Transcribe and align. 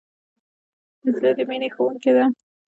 نجلۍ 1.03 1.31
د 1.37 1.39
مینې 1.49 1.69
ښوونکې 1.75 2.11
ده. 2.15 2.25